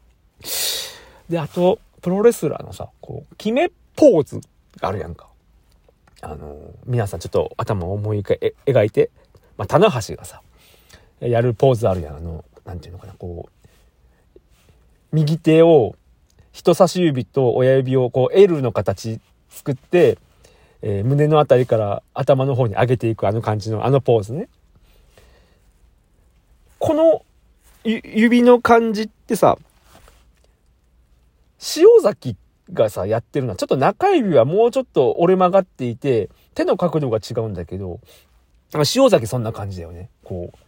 [1.29, 4.41] で、あと、プロレスラーのさ、こう、決めポーズ
[4.81, 5.29] があるやんか。
[6.21, 9.11] あの、皆さんちょっと頭を思い描いて、
[9.57, 10.43] まあ、棚橋がさ、
[11.21, 12.17] やるポーズあるやん。
[12.17, 14.39] あの、なんていうのかな、こう、
[15.13, 15.95] 右手を、
[16.53, 20.19] 人差し指と親指をこう L の形作って、
[20.87, 24.49] えー、胸のあたりから頭の方に上げていくあの感じのあのポーズね。
[26.79, 27.25] この
[27.85, 29.57] 指の感じってさ、
[31.77, 32.37] 塩崎
[32.71, 38.01] がさ、やってるのは、ちょっと中指はもうちょっと折れ曲がっていて、手の角度が違うんだけど、
[38.75, 40.11] 塩崎そんな感じだよね。
[40.23, 40.59] こう、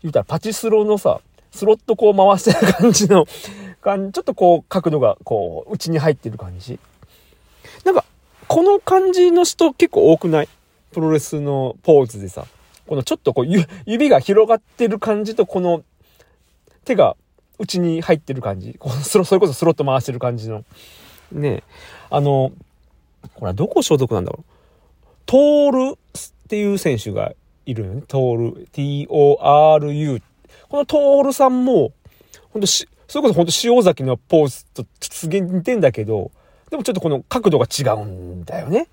[0.00, 3.26] 言うたらパチスロのさ、スロットこう回してる感じの、
[3.82, 6.78] 感じ、ちょっとこう角度がこう、内に入ってる感じ。
[7.84, 8.06] なんか、
[8.48, 10.48] この感じの人結構多くない？
[10.92, 12.46] プロレスのポーズでさ、
[12.86, 13.46] このちょっとこう
[13.84, 15.82] 指が広がってる感じとこの
[16.84, 17.16] 手が
[17.58, 18.76] 内に入ってる感じ。
[18.78, 20.64] この、それこそスロット回してる感じの。
[21.32, 21.62] ね
[22.10, 22.52] あの、
[23.34, 24.44] これはどこ所属なんだろう？
[25.26, 26.00] トールっ
[26.48, 27.32] ていう選手が
[27.66, 28.02] いるよね。
[28.06, 28.68] トール。
[28.72, 30.22] T-O-R-U。
[30.68, 31.92] このトールさんも、
[32.50, 36.30] ほんとし、それこそほんと塩崎のポーズと実現似てんだけど、
[36.70, 38.88] でもちょっとこの角度が違うんだよね。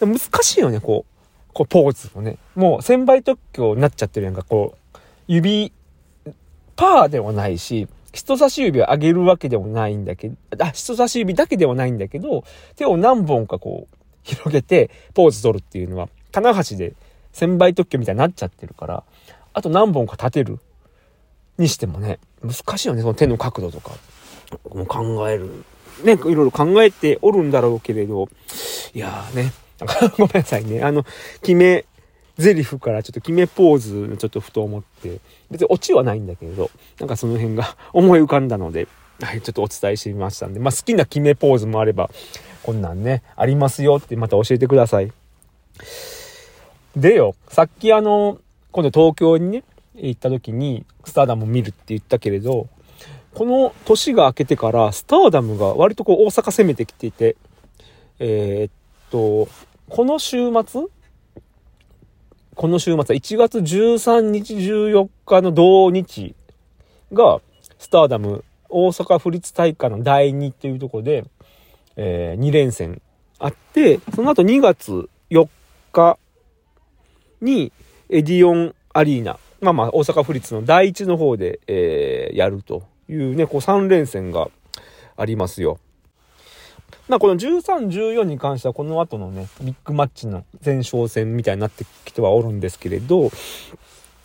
[0.00, 1.52] 難しいよね、こう。
[1.52, 2.38] こうポーズもね。
[2.54, 4.98] もう1000倍特許になっちゃってるやんか、こう。
[5.26, 5.72] 指、
[6.76, 12.44] パーでもないし、人差し指を上げるわけでもないんだけど、あ、人差し指だけではないんだけど、
[12.76, 16.94] 手を何本かこう、広げてポーズ取るっていうのは、棚橋で
[17.32, 19.02] 1000倍特許みたいになっちゃってるから、
[19.52, 20.58] あと何本か立てる
[21.58, 23.96] にしてもね、難しいよね、その手の角度とか。
[24.70, 25.64] もう考える
[26.04, 28.28] ね、いろいろ考えておるんだろうけれど、
[28.94, 29.52] いやーね、
[30.18, 30.82] ごめんなさいね。
[30.82, 31.04] あの、
[31.42, 31.84] 決め、
[32.36, 35.18] ゼリフからちょっと決めポーズちょっとふと思って、
[35.50, 38.86] 別にオチはないんだけれど、なんかその辺が 思い浮かんだので、
[39.20, 42.10] はい、ちょっとお伝えしてみましたんで、まあ好きな決めポーズもあれば、
[42.62, 45.12] こんなんね、ありますよってまた教えてください。
[46.96, 48.38] でよ、さっきあの、
[48.72, 49.64] 今度東京にね、
[49.96, 52.68] 行った時に、スターダム見るって言ったけれど、
[53.38, 57.36] この年が明けてからスターダムが割とこう大阪攻めてきていて、
[58.18, 58.72] えー、っ
[59.12, 59.48] と、
[59.88, 60.86] この週末
[62.56, 66.34] この週末は1月13日14日の同日
[67.12, 67.40] が
[67.78, 71.24] スターダム大阪府立体育館の第2っていうとこで、
[71.94, 73.00] えー、2連戦
[73.38, 75.46] あって、その後2月4
[75.92, 76.18] 日
[77.40, 77.70] に
[78.08, 82.97] エディオンアリーナ、まあまあ大阪府立の第1の方で、えー、やると。
[83.08, 84.48] いうね、こう3連戦が
[85.16, 85.78] ありますよ。
[87.08, 93.30] まあこの13、14に関してはこの後のね、ビッグマッチの前哨戦みたいになってきてはおるんですけれど、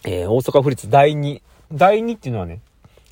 [0.06, 1.42] えー、大阪府立第2。
[1.72, 2.60] 第2っていうのはね、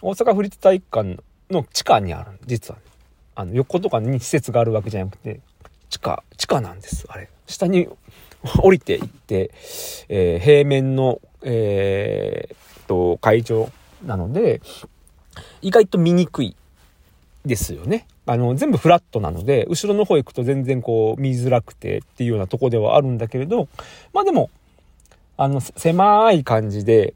[0.01, 2.83] 大阪府立体育館の地下にある実は、ね。
[3.33, 5.39] あの、横とかに施設があるわけじゃなくて、
[5.89, 7.29] 地下、地下なんです、あれ。
[7.47, 7.87] 下に
[8.61, 9.51] 降りていって、
[10.09, 13.69] えー、平面の、えー、と、会場
[14.05, 14.61] なので、
[15.61, 16.55] 意外と見にくい
[17.45, 18.07] ですよね。
[18.25, 23.67] あの、全部フラットなので、後ろの方行くと全然こう見づらくてっていうようなとこではあるんだけれど、
[24.13, 24.49] まあでも、
[25.37, 27.13] あの、狭い感じで、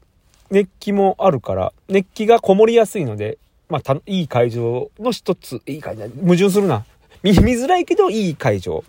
[0.50, 6.84] 熱気もあるから、熱気がこもりやすいので、まあ、いい会場の一つ、いい会場、矛盾するな。
[7.22, 8.84] 見づらいけどいい会場。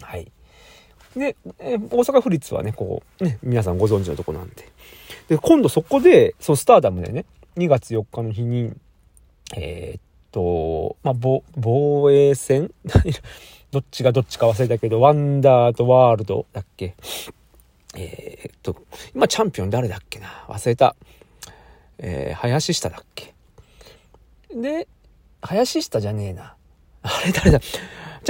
[0.00, 0.30] はい。
[1.16, 4.68] で、大阪府立はね、こう、ね、皆さんご存知のとこなんで。
[5.28, 7.24] で、今度そこで、そう、スターダムでね、
[7.56, 8.72] 2月4日の日に、
[9.56, 11.14] えー、っと、まあ、
[11.56, 12.72] 防衛戦？
[13.70, 16.94] どっちがどっちか忘れたけど、ワンダーとワールドだっけ？
[17.96, 18.76] えー、っと、
[19.14, 20.28] 今チャンピオン誰だっけな？
[20.48, 20.96] 忘れた。
[21.98, 23.34] えー、林下だっけ？
[24.54, 24.88] で、
[25.42, 26.56] 林下じゃねえな。
[27.02, 27.60] あれ誰だ？
[27.60, 27.68] チ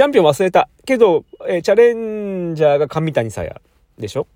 [0.03, 0.69] ャンピオン忘れた。
[0.85, 3.61] けど、えー、チャレンジャーが上谷さや
[3.97, 4.27] でしょ？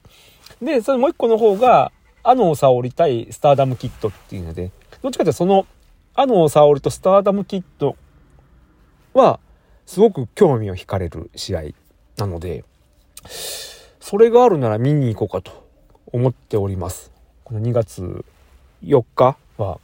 [0.61, 5.65] で、それもう一個の方が、あの沙織対スターダムキットっていうので、どっちかというとその、
[6.15, 7.95] あの沙織とスターダムキット
[9.13, 9.39] は、
[9.85, 11.63] すごく興味を惹かれる試合
[12.17, 12.63] なので、
[13.99, 15.67] それがあるなら見に行こうかと
[16.11, 17.11] 思っております。
[17.43, 18.25] この2月
[18.83, 19.79] 4日は、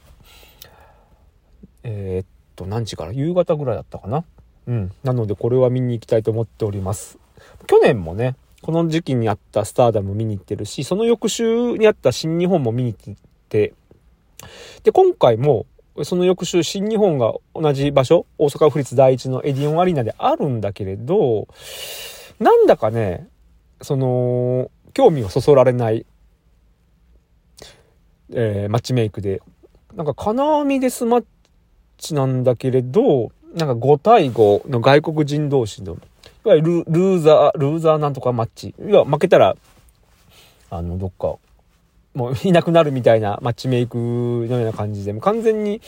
[1.82, 3.12] えー、っと、何時から？
[3.12, 4.24] 夕方ぐらいだったかな？
[4.66, 4.92] うん。
[5.02, 7.18] なのでこれは見に行きたいと思っております。
[7.66, 13.14] 去年もね、この時期にあったスターダム見に行ってるし、その翌週にあった新日本も見に行っ
[13.48, 13.74] て、
[14.82, 15.66] で、今回も、
[16.02, 21.48] その翌週、新日本が同じ場所、大阪府立第一のエディオンアリーナであるんだけれど、
[22.38, 23.28] なんだかね、
[23.80, 26.06] その、興味をそそられない、
[28.32, 29.40] えー、マッチメイクで、
[29.94, 31.24] なんか金網デスマッ
[31.96, 38.74] チなんだけれど、なんか5対5の外国人同士の、いわゆるルーザー、ルーザーなんとかマッチ。
[38.78, 39.56] いや、負けたら、
[40.68, 41.36] あの、どっか、
[42.16, 45.82] もういなくなるみたいなマッチメイクのような感じで、もう完全に、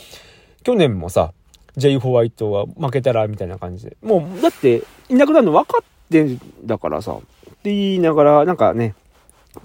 [0.63, 1.33] 去年もさ、
[1.75, 3.97] J ホワイトは負けたらみたいな感じで。
[4.03, 7.19] もう、だって、いなくなるの分かってんだからさ、っ
[7.63, 8.93] て言いながら、なんかね、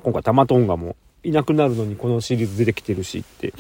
[0.03, 3.53] 今回タマトンガもいなくなるのにこのシリーズ出てきてるしって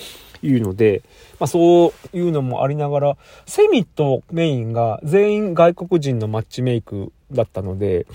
[0.42, 1.02] いうので、
[1.38, 8.06] まあそういうのもありながら、セミとメインが全員外国人のマッチメイクだったので、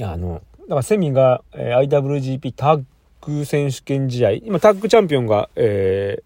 [0.00, 2.84] あの、だからセミが、IWGP タッ
[3.24, 6.18] グ選手権試合、今タッグチャンピオンが、え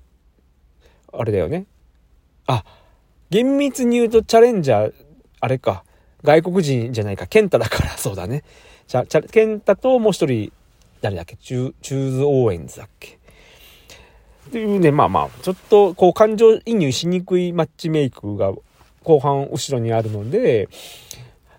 [1.12, 1.66] ー、あれだよね。
[2.46, 2.64] あ、
[3.30, 4.94] 厳密に言うとチャレンジャー、
[5.40, 5.84] あれか、
[6.22, 7.90] 外国人じゃないか、ケンタだから。
[7.98, 8.42] そうだね。
[8.86, 10.52] チャ、チャ、ケンタともう一人、
[11.00, 11.36] 誰だっけ？
[11.36, 13.18] チェ、チェーズ・オーエンズだっけ？
[14.48, 18.52] っていうね、まあまあ、ちょっとこう感情移入しにくいマッチメイクが
[19.02, 20.68] 後半後ろにあるので、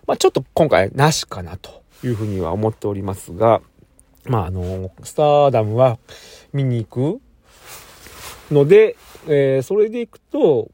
[0.06, 3.60] まあちょっと今回なしかなというふうには思っておりますが、
[4.28, 5.98] まああの、スターダムは
[6.52, 10.70] 見に行くので、えー、それで行くと、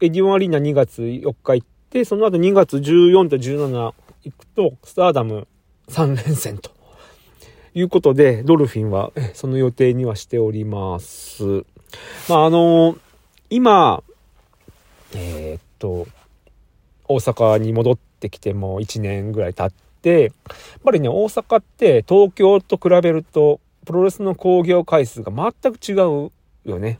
[0.00, 3.94] エディオンアリーナ2月4日行って、その後2月14と17
[4.24, 5.46] 行くと、スターダム
[5.88, 6.70] 3連戦と
[7.74, 11.64] いうことで、ドルフィンはその予定にはしております。
[12.28, 12.98] まあ、あのー、
[13.50, 14.02] 今、
[15.14, 16.06] えー、っと、
[17.06, 20.30] 大阪に戻ってきても1年ぐらい経って、やっ
[20.84, 26.30] ぱりね、大阪って東京と比べると、プロレスの興行回数が全く違う
[26.64, 26.98] よね。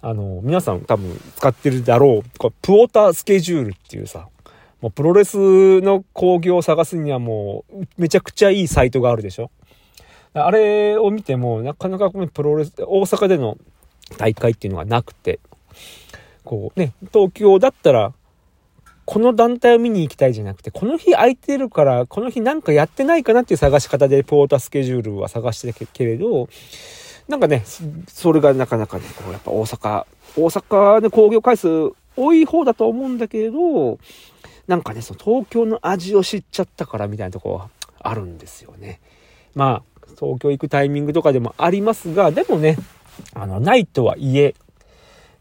[0.00, 2.38] あの、皆さん多分使ってるだろう。
[2.38, 4.28] これプオータースケジュールっていうさ、
[4.80, 9.50] もうプロレスの興行を探すにはもうめちゃくちゃいいサイトがあるでしょ
[10.34, 13.58] あれを見てもなかなかこのプロレス、大阪での
[14.18, 15.38] 大会っていうのがなくて、
[16.44, 18.12] こうね、東京だったら、
[19.04, 26.48] この団体を見に行きたいじゃなくて、この日空いてるから、この日なんかやってないかなっていう探し方でポータースケジュールは探してたけれど、
[27.28, 27.64] なんかね、
[28.08, 33.98] それがなかなかね、こうやっぱ大阪、大阪で興行回数多い方だと思うんだけれど、
[34.66, 39.00] なんかね、その東京の味を知っちゃったからみたいなとこはあるんですよね。
[39.54, 42.76] まあ、東京行くタイミングとかでもありますが、でもね、
[43.34, 44.54] あの、ないとはいえ、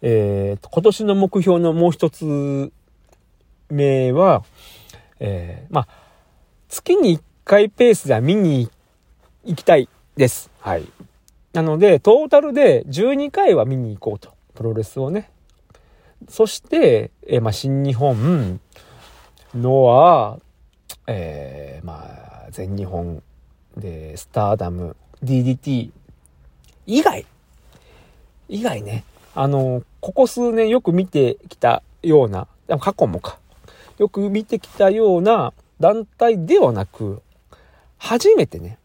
[0.01, 2.71] えー、今年の目標のもう一つ
[3.71, 4.43] 目は、
[5.19, 5.87] えー、まあ、
[6.69, 8.69] 月に1回ペースでは見に
[9.45, 10.49] 行きたいです。
[10.59, 10.87] はい。
[11.53, 14.33] なので、トータルで12回は見に行こうと。
[14.53, 15.29] プロレスをね。
[16.29, 18.59] そして、えー、まあ、新日本、
[19.55, 20.39] ノア、
[21.07, 23.23] えー、まあ、全日本、
[23.77, 25.91] で、スターダム、DDT、
[26.85, 27.25] 以外、
[28.49, 29.03] 以外ね、
[29.33, 32.47] あの、ここ数年よく見てきたような、
[32.79, 33.39] 過去もか、
[33.97, 37.21] よく見てきたような団体ではなく、
[37.97, 38.77] 初めてね、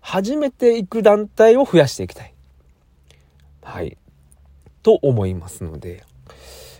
[0.00, 2.32] 初めて行く団体を増やしていきたい。
[3.62, 3.96] はい。
[4.82, 6.04] と思いますので、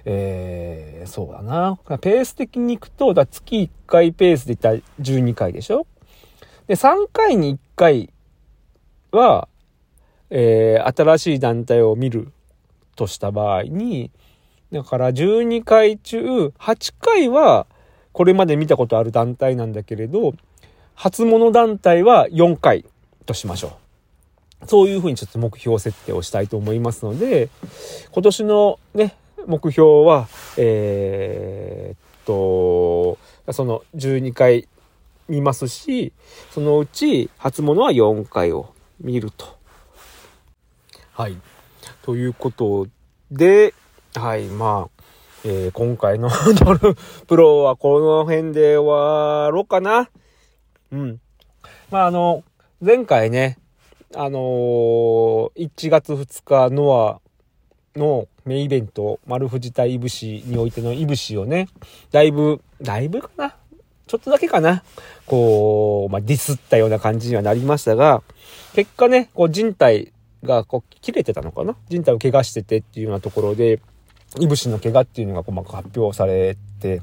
[0.05, 1.79] えー、そうだな。
[1.99, 5.87] ペース的に行くと、だ月1回ペースでいったら12回でしょ？
[6.69, 8.11] で、3回に1回
[9.11, 9.49] は、
[10.31, 12.33] えー、新しい団体を見る
[12.95, 14.13] とした場合に、
[14.73, 17.67] だから12回中8回は
[18.13, 20.35] これまで見たことある団体なんだけれど、
[20.95, 22.85] 初物団体は4回
[23.27, 23.79] としましょ
[24.63, 24.67] う。
[24.67, 27.51] そういうふうにちょっと目標設定をしたいと思いますので、
[28.11, 29.15] 今年のね、
[29.47, 33.19] 目標は、えー、っと、
[33.53, 34.67] その12回
[35.29, 36.13] 見ますし、
[36.51, 39.57] そのうち初物は4回を見ると。
[41.13, 41.37] はい。
[42.03, 42.89] ということ
[43.31, 43.75] で、
[44.19, 45.03] はい、まあ、
[45.45, 46.31] えー、今回の
[46.65, 46.95] ドル
[47.27, 50.09] プロはこの辺で終わろうかな。
[50.91, 51.21] うん。
[51.91, 52.43] まあ、あの、
[52.81, 53.59] 前回ね、
[54.15, 57.21] あのー、1月2日ノ
[57.95, 61.69] アのメインイベント、丸藤対いぶしにおいてのいぶしをね、
[62.11, 63.55] だいぶ、だいぶかな？
[64.07, 64.83] ちょっとだけかな？
[65.27, 68.23] こう、まあ、ディスったような感じにはなりましたが、
[68.75, 71.77] 結果ね、こう人体がこう切れてたのかな？
[71.91, 73.81] 人体を怪我しててっていうようなところで、
[74.39, 77.01] いぶしの怪我っていうのが細かく発表されて、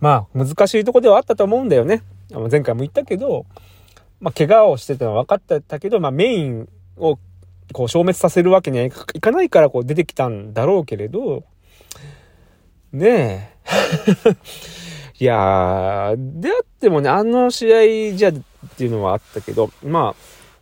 [0.00, 2.02] まあ、難しいとこではあったと思うんだよね。
[2.50, 3.46] 前回も言ったけど、
[4.20, 7.18] まあ、怪我をしてたのは分かってたけど、まあ、メインを
[7.72, 11.44] こう消滅させるわけにはいかないからこう出てきたんだろうけれど、
[12.92, 14.34] ねえ。
[15.20, 17.74] いやー、であってもね、あの試
[18.12, 18.32] 合じゃっ
[18.76, 20.14] ていうのはあったけど、ま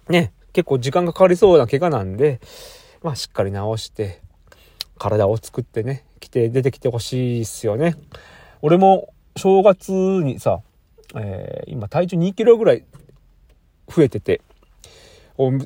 [0.08, 2.40] あ、ね、結構時間がかかりそうな怪我なんで、
[3.02, 4.20] まあしっかり治して、
[4.98, 7.96] 体を作ってね、来て出てきてほしいっすよね。
[8.62, 10.60] 俺も正月にさ、
[11.14, 12.84] えー、今体重2キロぐらい
[13.88, 14.42] 増えてて、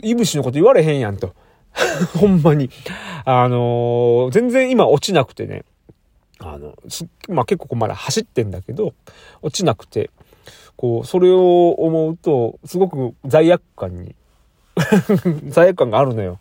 [0.03, 1.35] いぶしのこと言われへんやんと。
[2.19, 2.71] ほんまに。
[3.25, 5.65] あのー、全然今落ちなくてね。
[6.39, 6.75] あの、
[7.29, 8.95] まあ、結構まだ走ってんだけど、
[9.41, 10.11] 落ちなくて、
[10.77, 14.15] こう、それを思うと、すごく罪悪感に
[15.49, 16.39] 罪悪感があるのよ。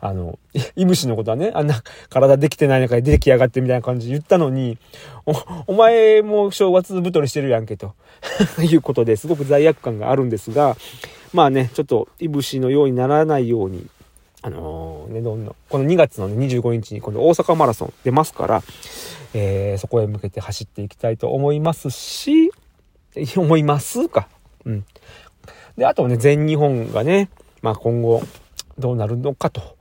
[0.00, 0.38] あの、
[0.76, 4.78] いぶしのことはね、あんな体できてない中で出てきやがってみたいな感じで言ったのに、
[5.26, 7.94] お、お前も正月太りしてるやんけと
[8.62, 10.76] いうことですごく罪悪感があるんですが、
[11.34, 13.86] まあね、ちょっといぶしのようにならないように、
[14.42, 18.62] あのー、ね、どんどん、この2月の、ね、25日に今度大阪マラソン出ますから、
[19.34, 22.50] えー、そこへ向けて走っていきたいと思いますし、
[23.36, 24.28] 思いますか。
[24.64, 24.84] うん。
[25.76, 27.28] で、あとね、全日本がね、
[27.62, 28.22] まあ今後
[28.78, 29.79] どうなるのかと。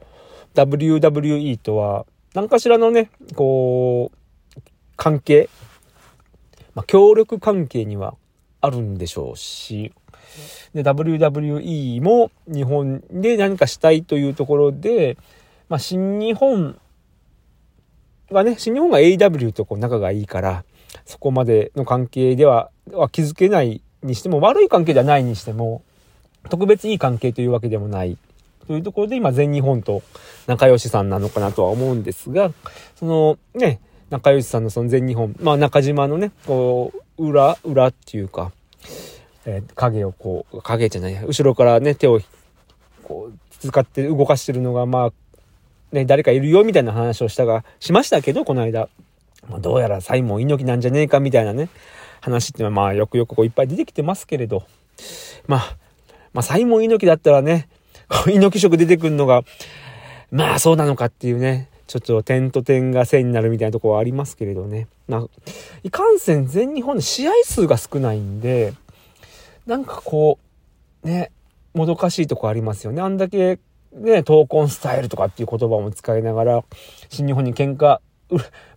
[0.64, 4.62] WWE とは何かしらのね、こう、
[4.96, 5.50] 関係、
[6.76, 8.16] まあ、協力関係には
[8.62, 9.94] あるんでしょうし、
[10.74, 15.18] で、WWE も日本で何かしたいというところで、
[15.70, 16.80] まあ、新日本
[18.30, 20.64] はね、新日本が AW とこう仲がいいから、
[21.06, 25.82] そこまでの関係では、は気づけないにしても、悪い関係ではないにしても、
[26.50, 28.18] 特別いい関係というわけでもない。
[28.70, 30.04] というところで今全日本と
[30.46, 32.52] 仲良しさんなのかなとは思うんですが、
[32.96, 33.80] そのね、
[34.12, 38.52] 仲良しさんのその全日本、まあ中島のね、こう、裏、裏っていうか、
[39.48, 42.22] えー、影をこう、影じゃない、後ろからね、手を
[43.02, 45.12] こう、使って動かしてるのが、まあ、
[45.92, 48.88] ね、誰かいるよみたいな話をしたが、しましたけど、この間。
[49.50, 51.70] まあ、どうやらサイモン猪木なんじゃねえかみたいなね、
[52.22, 54.62] 話っていうのはまあよくよくこういっぱい出てきてますけれど、
[55.48, 55.78] まあ、
[56.34, 57.68] まあ、サイモン猪木だったらね、
[58.28, 59.44] 猪木色出てくるのが、
[60.32, 64.88] まあそうなのかっていうね、ちょっと点と点が線になるみたいなところはありますけれどね。
[65.08, 65.28] まあ、
[65.84, 68.74] いかんせん全日本の試合数が少ないんで、
[69.66, 70.38] なんかこ
[71.04, 71.32] う、ね、
[71.74, 73.02] もどかしいとこありますよね。
[73.02, 73.60] あんだけ、
[73.92, 76.64] ね、闘魂スタイルとかっていう言葉も使いながら、
[77.10, 78.00] 新日本に喧嘩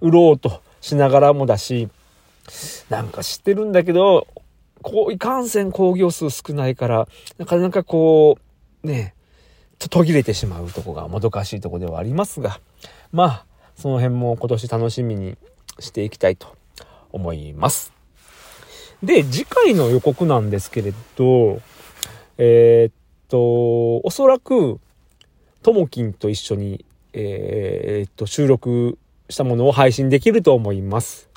[0.01, 1.89] 売ろうとしながらもだし、
[2.89, 4.27] なんか知ってるんだけど、
[4.83, 7.09] こう、いかんせん工業数少ないから、
[7.39, 8.39] なかなかこ
[8.83, 9.15] う、ね、
[9.89, 12.61] 途切れてしまうとこがもどかしいとこではありますが、
[13.13, 15.37] まあ、その辺も今年楽しみに
[15.79, 16.57] していきたいと
[17.13, 17.93] 思います。
[19.03, 21.61] で、次回の予告なんですけれど、
[22.39, 22.93] えー、っ
[23.29, 24.79] と、おそらく、
[25.63, 31.29] ともきんと一緒に、えー、っと、収録したものを配信できると思います。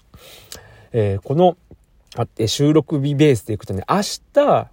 [0.91, 1.57] えー、この
[2.15, 4.01] あって、収録日ベースでいくとね、明
[4.33, 4.69] 日、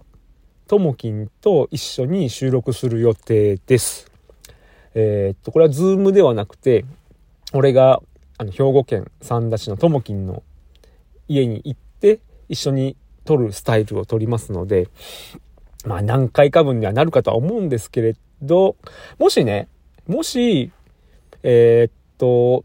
[0.67, 4.09] ともきんと一緒に収録する予定です。
[4.95, 6.85] えーっと、これはズームではなくて、
[7.51, 8.01] 俺が、
[8.37, 10.43] あの、兵庫県三田市のともきんの
[11.27, 12.95] 家に行って、一緒に
[13.25, 14.87] 撮るスタイルを撮りますので、
[15.85, 18.77] まあ何回か分にはなるかとは思うんですけれど、
[19.19, 19.67] もしね、
[20.07, 20.71] もし、
[21.43, 22.63] えーっと、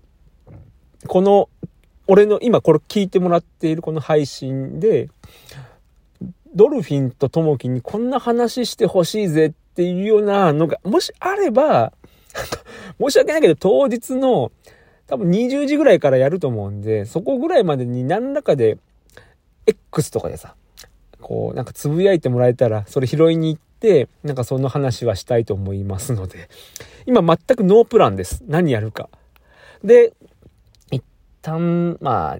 [1.07, 1.49] この、
[2.07, 5.11] 俺の今これ聞いてもらっているこの配信で、
[6.55, 11.93] ドルフィンとトモキにこんな話してほしいぜっていうようなのが、もしあれば、
[13.01, 14.53] 申し訳ないけど当日の
[15.07, 18.79] 多分20時ぐらいからやると思うんで、そこぐらいまでに何らかで
[19.67, 20.55] X とかでさ、
[21.21, 26.49] こうなんかつぶやいてもらえたら、それ拾いに行って、なんかその話はしたいと思いますので、
[27.07, 28.45] 今全くノープランです。
[28.47, 29.09] 何やるか。
[29.83, 30.13] で、
[30.91, 31.03] 一
[31.41, 32.39] 旦、まあ、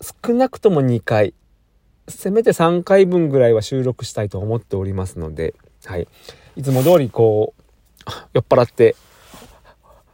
[0.00, 1.34] 少なくとも2回、
[2.08, 5.54] せめて3回分ぐらいは収録したいと思っておりますので、
[5.84, 6.08] はい。
[6.56, 7.62] いつも通りこう、
[8.32, 8.96] 酔っ払って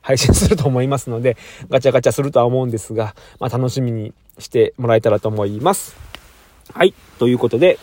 [0.01, 1.37] 配信すると思いますので、
[1.71, 5.97] ガチャガチャするとは思うんですが、まあ楽しみにしてもらえたらと思います。
[6.73, 6.95] はい。
[7.19, 7.79] ということで、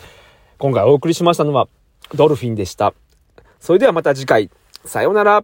[0.58, 1.68] 今回お送りしましたのは、
[2.14, 2.94] ドルフィンでした。
[3.58, 4.50] それではまた次回、
[4.84, 5.42] さようなら。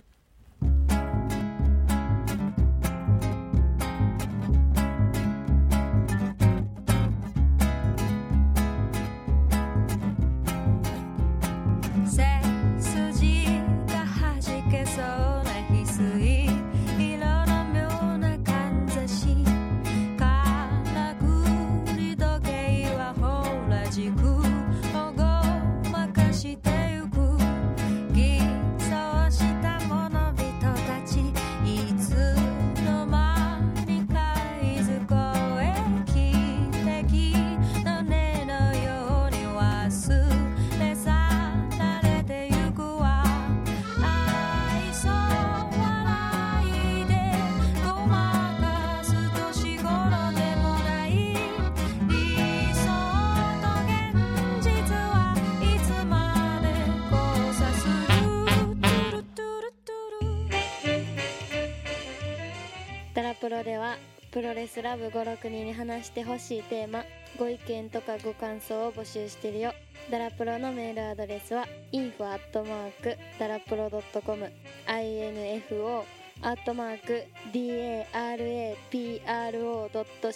[63.48, 63.96] プロでは
[64.30, 67.02] プロレスラブ56人に話してほしいテーマ
[67.38, 69.72] ご意見とかご感想を募集してるよ。
[70.10, 74.52] ダラプロのメールアドレスは info アットマークダラプロドットコム
[74.86, 76.02] info
[76.42, 77.24] アットマーク
[77.54, 80.30] darapro ドット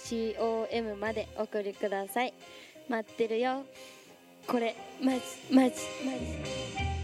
[0.73, 2.33] com までお送りください。
[2.89, 3.67] 待ってるよ。
[4.47, 7.01] これマジマジマジ